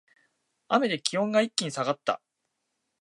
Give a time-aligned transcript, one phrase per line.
[0.67, 2.23] 雨で気温が一気に下がった